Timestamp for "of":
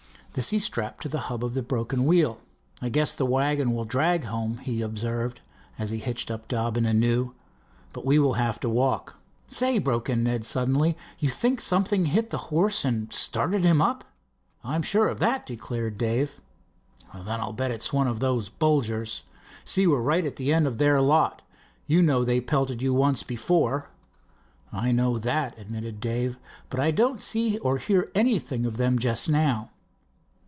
1.43-1.55, 15.09-15.19, 18.07-18.21, 20.65-20.77, 28.65-28.77